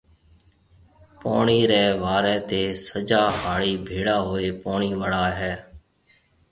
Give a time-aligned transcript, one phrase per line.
[1.19, 5.53] پوڻِي ريَ واريَ تي سجا هاڙِي ڀيڙا هوئي پوڻِي وڙائي هيَ۔